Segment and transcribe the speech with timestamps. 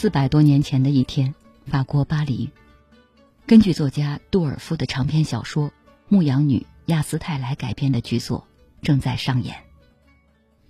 [0.00, 1.34] 四百多年前的一天，
[1.66, 2.48] 法国巴黎，
[3.46, 5.68] 根据作家杜尔夫的长篇小说
[6.08, 8.46] 《牧羊女》亚斯泰莱改编的剧作
[8.80, 9.56] 正在上演。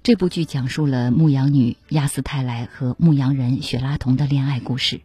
[0.02, 5.00] 这部剧讲述了牧羊女亚斯泰莱和牧羊人雪拉童的恋爱故事。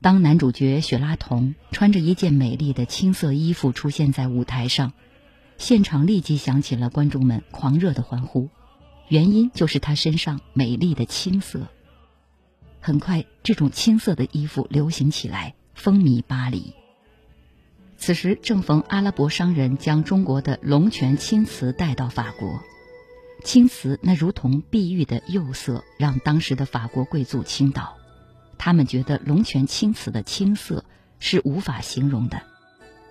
[0.00, 4.94] 当男主角雪拉童穿着一件美丽的青色衣服出现在舞台上，
[5.58, 8.48] 现场立即响起了观众们狂热的欢呼，
[9.06, 11.68] 原因就是他身上美丽的青色。
[12.86, 16.74] 很快，这种青色的衣服流行起来，风靡巴黎。
[17.96, 22.60] 此时正逢阿拉伯商人将中国的龙泉青瓷带到法国，
[23.42, 27.96] 青瓷那如同碧玉的釉色让当时的法国贵族倾倒，
[28.58, 30.84] 他们觉得龙泉青瓷的青色
[31.18, 32.42] 是无法形容的，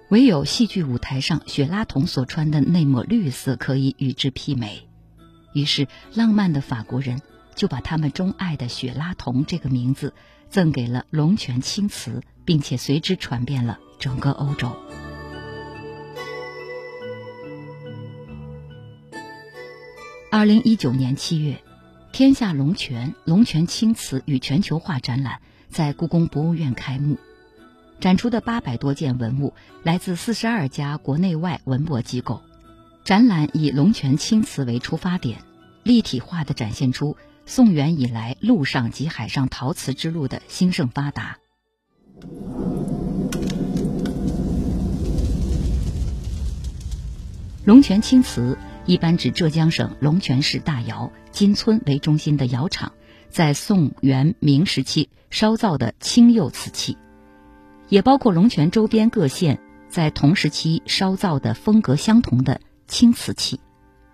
[0.09, 4.87] 唯有戏剧舞台上雪拉童所穿的那抹绿色可以与之媲美。
[5.51, 7.23] 于是，浪漫的法国人。
[7.55, 10.13] 就把他们钟爱的雪拉童这个名字
[10.49, 14.71] 赠给了龙泉青瓷，并且随之传遍了整个欧洲。
[20.31, 21.63] 二零一九年七月，
[22.11, 27.17] 天下龙泉龙泉青瓷与全球化展览在故宫博物院开幕，
[27.99, 32.41] 展出的八百多件文物来自四十二家国内外文博机构。
[33.03, 35.43] 展览以龙泉青瓷为出发点，
[35.83, 37.15] 立体化的展现出。
[37.45, 41.37] 宋元以来，陆上及海上陶瓷之路的兴盛发达。
[47.65, 52.93] 龙泉青瓷一般指浙江省龙泉市大窑金村为中心的窑厂，
[53.29, 56.97] 在宋元明时期烧造的青釉瓷器，
[57.89, 63.59] 也包括龙泉周边各县在同时期烧造的风格相同的青瓷器。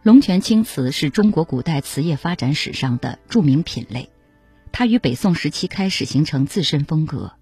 [0.01, 4.09] 龙泉青瓷是中国古代瓷业发展史上的著名品类，
[4.71, 7.33] 它于北宋时期开始形成自身风格。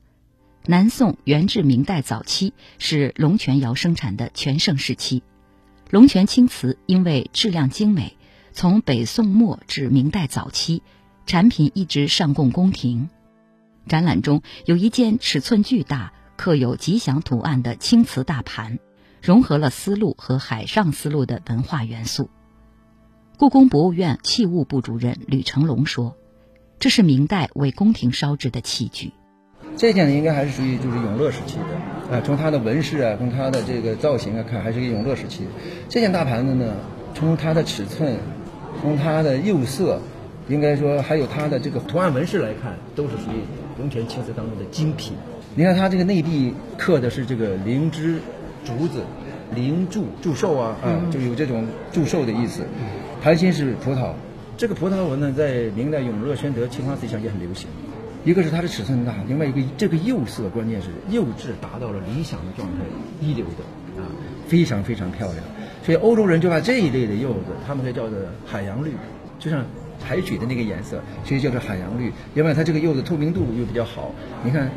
[0.65, 5.21] 南宋、元至明代早期是龙泉窑生产的全盛时期。
[5.91, 8.17] 龙泉青瓷因为质量精美，
[8.53, 10.81] 从北宋末至明代早期，
[11.27, 13.07] 产品一直上供宫廷。
[13.87, 18.79] 展览中有一件尺寸巨大、刻有吉祥图案的青瓷大盘，
[19.21, 22.31] 融合了丝路和海上丝路的文化元素。
[23.39, 26.15] 故宫博物院器物部主任吕成龙说
[26.81, 29.13] ：“这是明代为宫廷烧制的器具。
[29.75, 32.19] 这件呢，应该还是属于就是永乐时期的啊。
[32.25, 35.43] 从它的纹饰啊，从它的这个造型啊看，还是一个永乐时期。
[35.87, 36.77] 这件大盘子呢，
[37.13, 38.17] 从它的尺寸，
[38.81, 40.01] 从它的釉色，
[40.49, 43.45] 应该说还有它的这个图案纹饰来看，都是属于
[43.77, 45.13] 龙泉青瓷当中的精品。
[45.53, 48.19] 你看它这个内壁刻的是这个灵芝、
[48.65, 49.03] 竹子、
[49.53, 52.63] 灵祝祝寿啊啊，就有这种祝寿的意思。”
[53.21, 54.13] 盘心是葡萄，
[54.57, 57.67] 这个葡萄纹呢，在明代永乐、宣德、青花瓷上也很流行。
[58.23, 62.83] 一个是它的尺寸大，另外一个这个釉色，关键是釉质达到了理想的状态，
[63.21, 64.05] 一流的啊，
[64.47, 65.39] 非常非常漂亮。
[65.83, 68.91] 所以欧洲人就把这一类的釉子，他们才叫做海洋绿，
[69.39, 69.65] 就像
[70.03, 72.11] 海水的那个颜色，所以叫做海洋绿。
[72.33, 74.13] 另外，它这个釉子透明度又比较好，
[74.43, 74.69] 你看，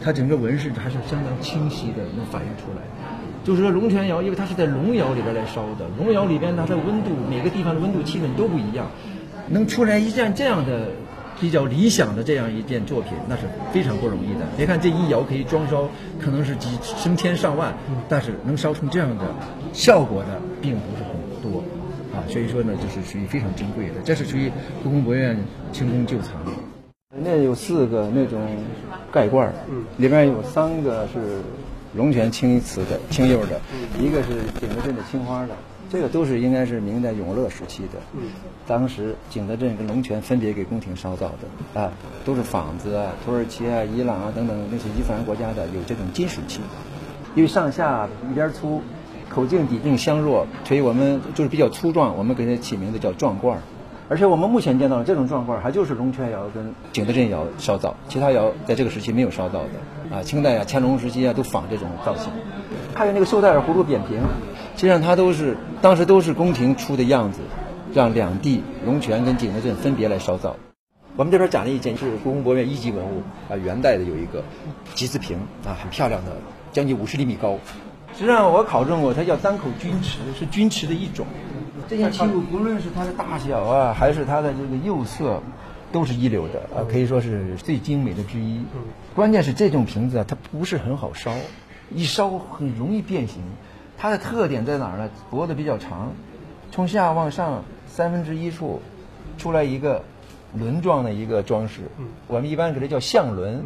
[0.00, 2.82] 它整个纹饰还是相当清晰的，能反映出来。
[3.44, 8.86] 就是说龙泉窑，因为它是在龙窑里边来烧的，龙窑里边它的温度，每个地方的温度气温都不一样，
[9.48, 10.88] 能出来一件这样的
[11.38, 14.46] 比较理想的这样一件作品，那是非常不容易的。
[14.56, 15.86] 别看这一窑可以装烧，
[16.18, 17.74] 可能是几升千上万，
[18.08, 19.26] 但是能烧成这样的
[19.74, 21.12] 效果的并不是很
[21.42, 21.62] 多
[22.14, 22.24] 啊。
[22.26, 24.50] 所以说呢，就是属于非常珍贵的，这是属于
[24.82, 25.36] 故宫博物院
[25.70, 26.32] 清宫旧藏。
[27.14, 28.40] 那有四个那种
[29.12, 29.52] 盖罐，
[29.98, 31.42] 里面有三个是。
[31.96, 33.60] 龙泉青瓷的青釉的，
[34.00, 35.54] 一个是景德镇的青花的，
[35.90, 38.00] 这个都是应该是明代永乐时期的。
[38.66, 41.92] 当时景德镇跟龙泉分别给宫廷烧造的啊，
[42.24, 46.60] 都是仿子啊，土耳其啊、伊朗啊等等那些伊斯兰国家的有这种金属器，
[47.34, 48.82] 因为上下一边粗，
[49.28, 53.60] 口径底径相若，所以我们就是比较粗壮，我们给它起名字叫壮罐。
[54.08, 60.16] 而且我们目前见到的这种状况，还就是龙泉窑跟景德镇窑烧造，其他窑在这个时期没有烧造的。
[60.16, 62.30] 啊，清代啊、乾隆时期啊都仿这种造型。
[62.94, 64.18] 还有那个绣带儿葫芦扁平，
[64.76, 67.40] 实际上它都是当时都是宫廷出的样子，
[67.94, 70.56] 让两地龙泉跟景德镇分别来烧造。
[71.16, 74.44] 我们这边展了一件是故宫博物院一级文物啊，元代的有一个
[74.94, 76.32] 吉字瓶啊，很漂亮的，
[76.72, 77.56] 将近五十厘米高。
[78.12, 81.26] 实际上我考证过，它叫单口钧瓷，是钧瓷的一种。
[81.94, 85.40] 这件器物不论是它的大小啊，还是它的这个釉色，
[85.92, 88.60] 都是一流的啊，可以说是最精美的之一。
[89.14, 91.32] 关键是这种瓶子啊，它不是很好烧，
[91.94, 93.40] 一烧很容易变形。
[93.96, 95.08] 它的特点在哪儿呢？
[95.30, 96.10] 脖子比较长，
[96.72, 98.82] 从下往上三分之一处
[99.38, 100.02] 出来一个
[100.52, 101.82] 轮状的一个装饰，
[102.26, 103.62] 我们一般给它叫相轮，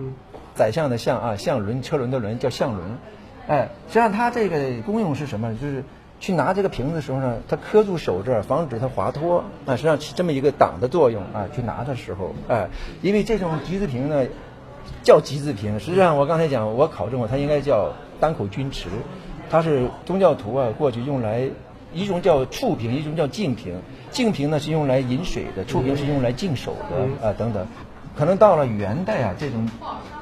[0.54, 2.98] 宰相的相啊，相轮车轮的轮叫相轮。
[3.46, 5.54] 哎，实际上它这个功用是什么？
[5.54, 5.82] 就是
[6.20, 9.76] 去拿这个瓶子的时候呢，它磕住手这儿，防止它滑脱啊。
[9.76, 11.46] 实际上起这么一个挡的作用啊。
[11.54, 12.68] 去拿的时候，哎，
[13.02, 14.26] 因为这种橘子瓶呢，
[15.02, 18.88] 叫橘子瓶，实际上我刚才讲，我考证过，它应该叫单口钧池，
[19.50, 21.48] 它是宗教徒啊过去用来。
[21.90, 23.80] 一种叫触瓶，一种叫净瓶。
[24.10, 27.66] 净瓶呢是用来饮水的，触瓶是用来净手的啊等等。
[28.18, 29.68] 可能到了元代啊，这种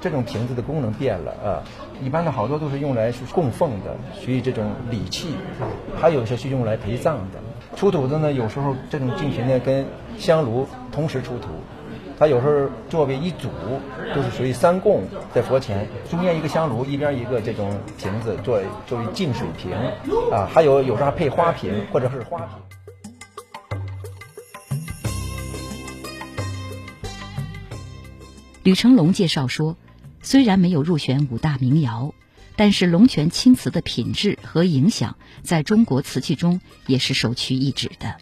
[0.02, 1.62] 这种瓶子的功能变了啊。
[2.04, 5.34] 一般的好多都是用来是供奉的，属于这种礼器。
[5.98, 7.38] 还有些是用来陪葬的。
[7.75, 9.87] 出土的呢，有时候这种净瓶呢跟
[10.19, 11.48] 香炉同时出土。
[12.19, 13.48] 它有时候作为一组，
[14.14, 19.72] 都是属于三供在佛前，中间一个香炉，一边一个这种瓶子，作为作为净水瓶
[20.31, 20.46] 啊。
[20.52, 22.75] 还有有时候还配花瓶或者是花瓶。
[28.66, 29.76] 吕成龙介绍说，
[30.22, 32.12] 虽然没有入选五大名窑，
[32.56, 38.16] 但是龙泉青瓷的品质和影响，在中国瓷器中也是首屈一指的。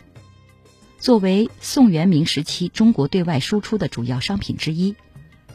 [0.99, 4.95] 作为宋元明时期中国对外输出的主要商品之一，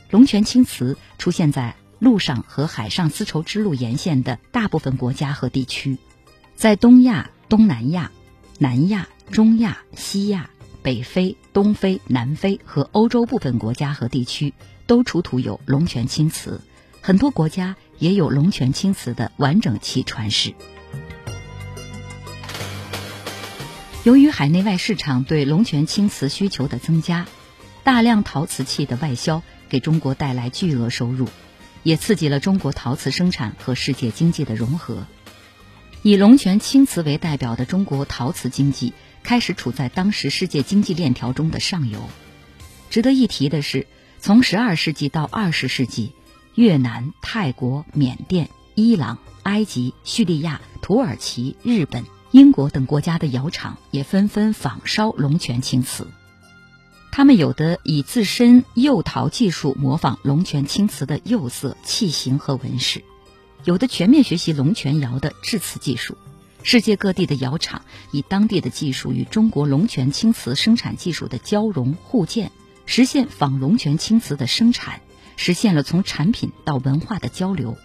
[0.09, 5.99] 龙泉青瓷出现在陆上和海上丝绸之路沿线的大部分国家和地区，
[6.55, 8.11] 在东亚、东南亚、
[8.57, 10.49] 南亚、中亚、西亚、
[10.81, 14.51] 北非、东非、南非和欧洲部分国家和地区
[14.89, 16.61] 都出土有龙泉青瓷，
[16.99, 20.55] 很多国家也有龙泉青瓷的完整器传世。
[24.03, 27.27] 由于海内外市场对龙泉青瓷需求的增加，
[27.83, 31.29] 大量陶瓷器的外销给中国带来巨额收入，
[31.83, 35.05] 也刺激了中国陶瓷生产和世界经济的融合。
[36.01, 42.09] 以龙泉青瓷为代表的中国陶瓷经济开始处在当时世界经济链条中的上游。
[42.89, 43.85] 值得一提的是，
[44.19, 46.11] 从12世纪到20世纪，
[46.53, 52.05] 越南、泰国、缅甸、伊朗、埃及、叙利亚、土耳其、日本。
[52.31, 56.05] 英国等国家的窑厂也纷纷仿烧龙泉青瓷，
[57.11, 63.03] 他们有的以自身釉陶技术模仿龙泉青瓷的釉色、器型和纹饰，
[63.63, 66.17] 有的全面学习龙泉窑的制瓷技术。
[66.61, 67.81] 世界各地的窑厂
[68.11, 72.51] 以当地的技术与中国龙泉青瓷生产技术的交融互鉴，
[72.91, 75.01] 实现仿龙泉青瓷的生产，
[75.37, 77.77] 实现了从产品到文化的交流，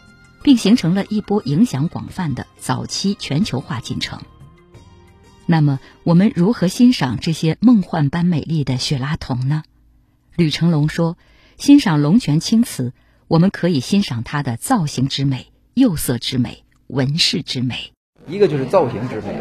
[0.43, 4.23] 并形成了一波影响广泛的早期全球化进程。
[5.45, 9.63] 那么，我们如何欣赏这些梦幻般美丽的雪拉铜呢？
[10.37, 11.19] 吕成龙说
[11.59, 12.95] ：“欣赏龙泉青瓷，
[13.29, 17.93] 我们可以欣赏它的造型之美、釉色之美、纹饰之美。
[18.27, 19.39] 一个就是造型之美，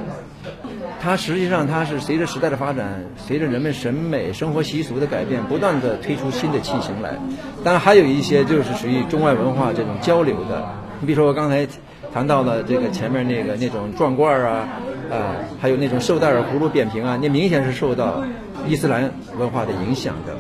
[1.04, 7.20] 它实际上它是随着时代的发展，随着人们审美、生活习俗的改变，不断的推出新的器型来。
[7.62, 10.66] 当然，还有一些就是属于中外文化这种交流的。
[11.02, 11.68] 你比如说，我刚才
[12.14, 14.70] 谈到了这个前面那个那种撞罐啊。”
[15.12, 18.24] 啊，还有那种寿带儿葫芦扁平啊，那明显是受到
[18.68, 20.34] 伊斯兰文化的影响的。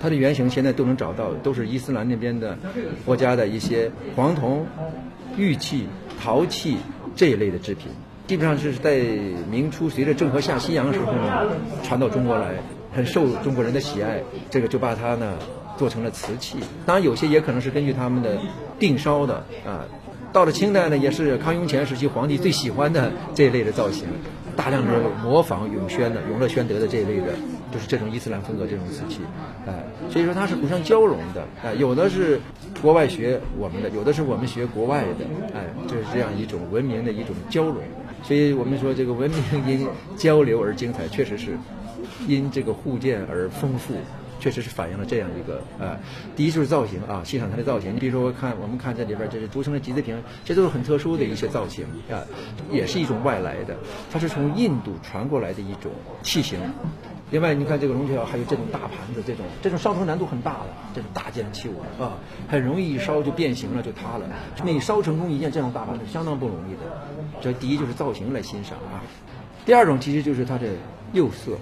[0.00, 2.56] 它的原型现在都能找到，都是伊斯兰那边的
[3.04, 4.64] 国家的一些黄铜、
[5.36, 5.86] 玉器、
[6.22, 6.76] 陶器
[7.14, 7.88] 这一类的制品。
[8.26, 9.00] 基本上是在
[9.50, 11.46] 明初随着郑和下西洋的时候呢，
[11.82, 12.54] 传到中国来，
[12.94, 14.22] 很受中国人的喜爱。
[14.50, 15.36] 这个就把它呢
[15.76, 16.56] 做成了瓷器。
[16.86, 18.38] 当然，有些也可能是根据他们的
[18.78, 19.84] 定烧的啊。
[20.32, 24.08] 到了清代呢，也是康雍乾时期皇帝最喜欢的这一类的造型，
[24.56, 27.26] 大量的模仿永宣的、永乐宣德的这一类的，
[27.72, 29.20] 就是这种伊斯兰风格这种瓷器，
[29.64, 32.40] 哎，所以说它是互相交融的，哎，有的是
[32.82, 37.76] 国外学我们的，有的是我们学国外的，哎，就是这样一种文明的一种交融，
[38.24, 41.56] 所以我们说这个文明因交流而精彩，确实是
[42.26, 43.94] 因这个互鉴而丰富。
[44.40, 45.96] 确实是反映了这样一个呃，
[46.36, 47.94] 第一就是造型啊，欣赏它的造型。
[47.94, 52.20] 你比如说，我看我们看这里边这是独成的吉字瓶，这都是很特殊的一些造型啊，
[52.70, 53.74] 也是一种外来的，
[54.12, 55.90] 它是从印度传过来的一种
[56.22, 56.60] 器型。
[57.34, 62.12] 另外，你看这个龙泉还有这种大盘子，这种这种烧成难度很大的这种大件器物啊，
[62.48, 64.26] 很容易一烧就变形了，就塌了。
[64.62, 66.80] 每烧成功一件这种大盘子相当不容易的。
[67.40, 69.02] 这第一就是造型来欣赏啊，
[69.66, 70.68] 第二种其实就是它的
[71.12, 71.58] 釉色，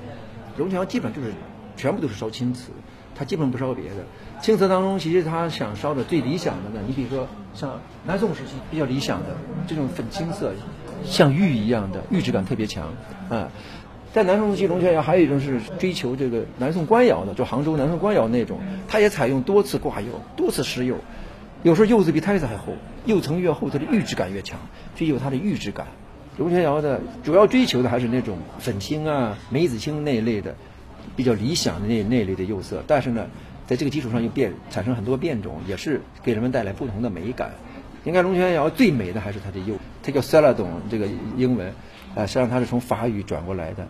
[0.59, 1.33] 龙泉基本就是。
[1.75, 2.71] 全部都是烧青瓷，
[3.15, 4.05] 它基本不烧别的。
[4.43, 9.29] 青瓷当中，其实它想烧的最理想的呢，你比如说像南宋时期比较理想的
[9.67, 10.53] 这种粉青色，
[11.03, 12.89] 像玉一样的，玉质感特别强
[13.31, 13.49] 啊。
[14.13, 20.97] 在南宋时期，龙泉窑还有一种是追求这个南宋官窑的，就杭州南宋官窑那种，它也采用多次挂釉、多次施釉，
[21.63, 22.75] 有时候釉子比胎子还厚，
[23.07, 24.61] 釉层越厚，它的玉质感越强，
[24.95, 25.87] 追求它的玉质感。
[26.37, 30.55] 龙泉窑的主要追求的还是那种粉青啊、梅子青那一类的。
[31.15, 33.27] 比较理想的那那类的釉色，但是呢，
[33.67, 37.51] 在这个基础上又变产生很多变种，也是给人们带来不同的美感。
[38.05, 41.75] 应该龙泉窑最美的还是它的釉，它叫 Celadon 这个英文，
[42.15, 43.89] 呃，实际上它是从法语转过来的。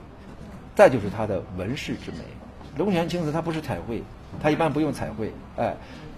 [0.75, 2.19] 再就是它的纹饰之美，
[2.77, 4.03] 龙泉青瓷它不是彩绘，
[4.43, 5.77] 它一般不用彩绘，哎，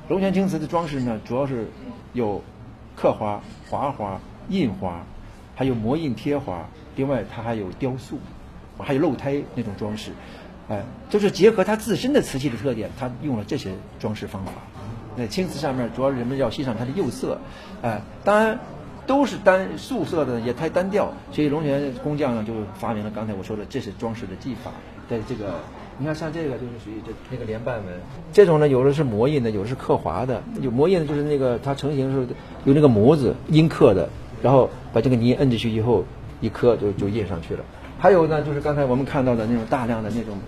[0.08, 1.66] 龙泉青瓷的装饰呢，主要是
[2.12, 2.42] 有
[2.96, 5.04] 刻花、划花、印花，
[5.56, 8.18] 还有磨印贴花，另外它还有雕塑，
[8.78, 10.12] 还有露胎那种装饰，
[10.68, 14.52] 哎，就是结合它自身的瓷器的特点，它用了这些装饰方法。
[15.16, 17.40] 那青瓷上面主要人们要欣赏它的釉色，
[17.82, 18.58] 哎，当然。
[19.06, 24.70] 都是单素色的，也太单调，所以龙泉工匠呢就发明了刚才我说的，这是装饰的技法。
[25.11, 25.52] 在这个，
[25.99, 27.94] 你看像这个就是属于这那个连瓣纹，
[28.32, 30.42] 这种呢有的是模印的，有的是刻划的。
[30.62, 32.25] 有模印的就是那个它成型时候
[32.64, 34.08] 有那个模子印刻的，
[34.42, 36.02] 然后把这个泥摁进去以后
[36.40, 37.62] 一刻就就印上去了。
[37.99, 40.38] 还有呢就是刚才我们看到的那种大量的那种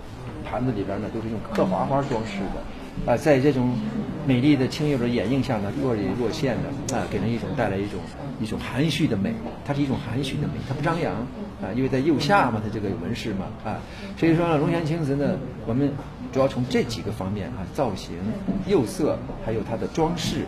[0.49, 2.63] 盘子里边呢都是用刻划花装饰的。
[3.05, 3.77] 啊，在这种
[4.27, 8.01] 美丽的青釉的掩映下呢，若隐若现的啊，给人一种带来一种
[8.41, 9.35] 一种含蓄的美。
[9.65, 11.15] 它是一种含蓄的美，它不张扬
[11.63, 13.79] 啊，因为在釉下嘛，它这个纹饰嘛啊，
[14.17, 15.37] 所以说呢，龙泉青瓷呢，
[15.67, 15.93] 我们
[16.33, 18.17] 主要从这几个方面啊，造型、
[18.67, 20.47] 釉色，还有它的装饰、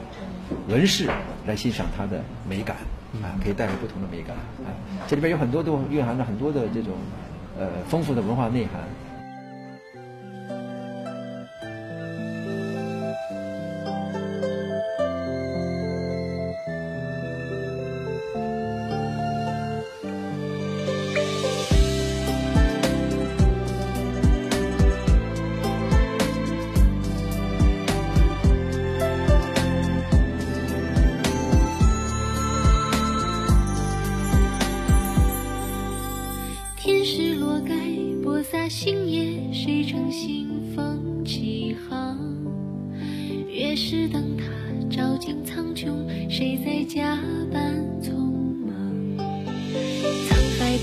[0.68, 1.08] 纹饰
[1.46, 2.76] 来欣赏它的美感
[3.22, 4.74] 啊，可以带来不同的美感啊。
[5.06, 6.94] 这里边有很多都蕴含着很多的这种
[7.58, 8.82] 呃丰富的文化内涵。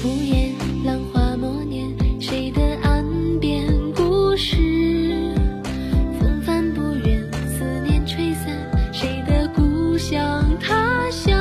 [0.05, 1.89] 无言浪花默念
[2.21, 3.03] 谁的岸
[3.39, 4.55] 边故事
[6.19, 8.55] 风帆不远思念吹散
[8.93, 11.33] 谁的故乡他乡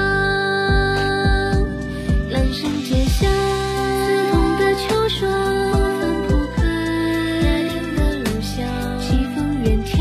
[2.33, 5.31] 三生劫下刺桐的秋霜
[5.71, 8.67] 不肯铺开恋的入乡
[8.99, 9.95] 随风远眺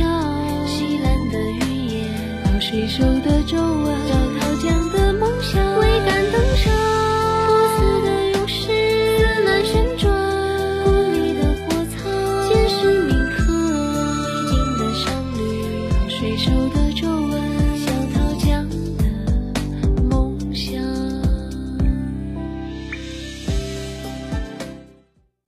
[0.65, 2.08] 西兰的雨夜
[2.46, 4.32] 把水手的皱纹